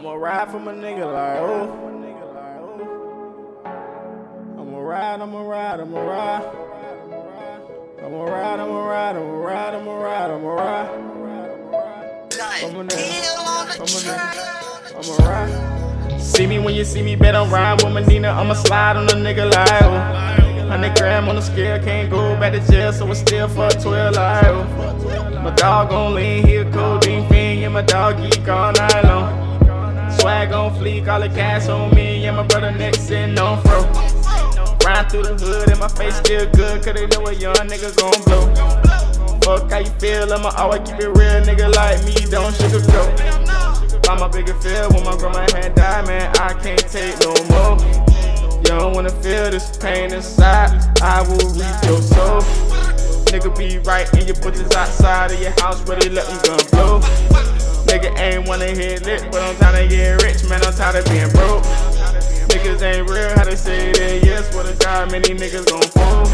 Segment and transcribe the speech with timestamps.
[0.00, 1.68] I'ma ride for my nigga like, oh.
[4.58, 6.42] I'ma ride, I'ma ride, I'ma ride.
[8.02, 10.88] I'ma ride, I'ma ride, I'ma ride, I'ma ride, I'ma ride.
[12.64, 13.20] I'ma ride,
[14.96, 16.18] I'ma ride.
[16.18, 18.28] See me when you see me, bet I'm riding with Medina.
[18.28, 20.00] I'ma slide on a nigga like, oh.
[20.70, 24.14] 100 gram on the scale, can't go back to jail, so it's still for 12
[24.14, 24.64] like, oh.
[25.44, 28.89] My dog gon' lean, he a codeine fiend, yeah, my dog geek all night.
[30.50, 33.82] Swag on fleek, all the cash on me, and my brother next sitting on fro.
[34.84, 37.94] Ride through the hood and my face still good, cause they know a young nigga
[37.94, 38.50] gon' blow.
[39.42, 44.02] Fuck how you feel, I'ma always keep it real, nigga like me, don't sugarcoat.
[44.02, 47.78] Buy my bigger feel when my grandma had died, man, I can't take no more.
[48.58, 52.40] You don't wanna feel this pain inside, I will reap your soul.
[53.30, 57.59] Nigga be right in your butchers outside of your house they let them gun blow.
[57.90, 61.28] Nigga ain't wanna hit lit, but I'm tryna get rich, man, I'm tired of being
[61.32, 61.64] broke.
[62.46, 66.30] Niggas ain't real, how they say that yes, what a God, many niggas gon' fold.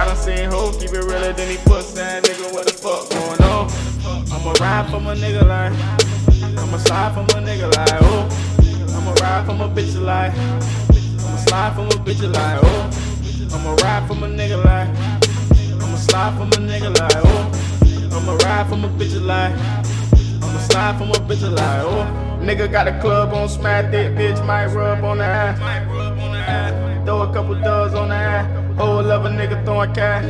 [0.00, 3.42] I done seen hoes keep it realer than he pussy, nigga, what the fuck going
[3.52, 3.68] on?
[4.32, 5.76] I'ma ride for my nigga like,
[6.56, 8.96] I'ma slide for my nigga like, oh.
[8.96, 13.54] I'ma ride for my bitch like, I'ma slide for my bitch like, oh.
[13.54, 14.88] I'ma ride for my nigga like,
[15.82, 18.16] I'ma slide for my nigga like, oh.
[18.16, 19.52] I'ma ride for my bitch like,
[20.72, 22.38] slide for my bitch like, oh.
[22.40, 25.58] Nigga got a club on smack that bitch, might rub on the ass.
[27.04, 28.80] Throw a couple dubs on the ass.
[28.80, 30.24] Oh, love a nigga throwing cash.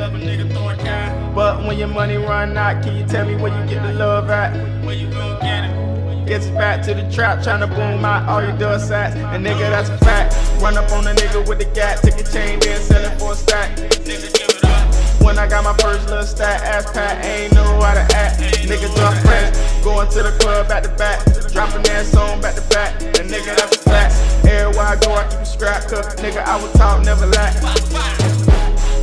[1.35, 4.29] But when your money run out, can you tell me where you get the love
[4.31, 4.53] at?
[4.85, 6.27] Where you gon' get it?
[6.27, 9.15] Gets back to the trap, tryna boom out all your dust sats.
[9.15, 10.35] And nigga, that's a fact.
[10.61, 13.33] Run up on a nigga with the gap, take a chain, then sell it for
[13.33, 13.92] a stack.
[20.23, 23.01] To the club back to back, dropping that song back to back.
[23.03, 24.15] And nigga, that's a fact.
[24.47, 27.55] Everywhere I go, I keep a strap, cause nigga, I was talk, never lack.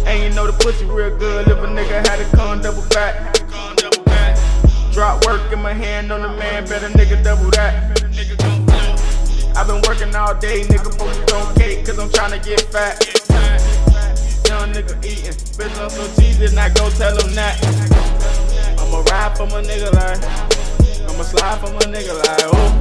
[0.07, 3.35] And you know the pussy real good, if a nigga had to come double back.
[4.91, 7.99] Drop work in my hand on the man, better nigga double that.
[9.55, 12.95] I've been working all day, nigga, focused on cake, cause I'm tryna get fat.
[14.47, 17.59] Young nigga eating, bitch, I'm so cheesy, not go tell him that.
[18.79, 20.58] I'ma ride for my nigga like,
[21.19, 22.79] I'ma slide for my nigga like, oh.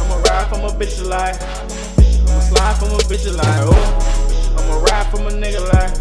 [0.00, 1.36] I'ma ride for my bitch like,
[2.26, 4.56] I'ma slide for my bitch like, oh.
[4.56, 5.92] I'ma ride for my nigga like,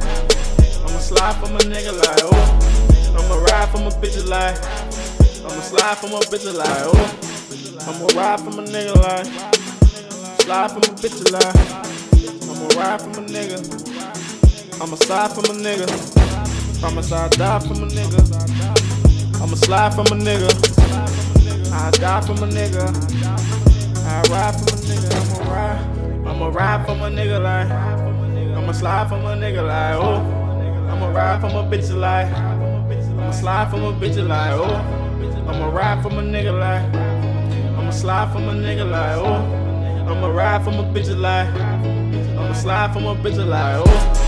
[0.87, 2.31] I'ma slide for my nigga like, oh.
[3.19, 4.55] I'ma ride for my bitch like,
[5.43, 6.95] I'ma slide for my bitch like, oh.
[7.91, 9.27] I'ma ride for my nigga like,
[10.43, 11.55] slide for my bitch like,
[12.47, 13.59] I'ma ride for my nigga.
[14.81, 16.79] I'ma slide for my nigga.
[16.79, 19.41] Promise I'll die for my nigga.
[19.41, 20.84] I'ma slide for my nigga.
[21.77, 22.87] I die for my nigga.
[24.05, 25.09] I ride for my nigga.
[25.19, 26.27] I'ma ride.
[26.27, 27.69] I'ma ride for my nigga like.
[27.69, 29.95] I'ma slide for my nigga like.
[29.95, 30.21] Oh.
[30.89, 32.31] I'ma ride for my bitch like.
[32.31, 34.53] I'ma slide for my bitch like.
[34.53, 35.49] Oh.
[35.49, 36.95] I'ma ride for my nigga like.
[37.77, 39.17] I'ma slide for my nigga like.
[39.17, 40.11] Oh.
[40.11, 41.49] I'ma ride for my bitch like.
[42.39, 43.85] I'ma slide for my bitch like.
[43.85, 44.24] Oh.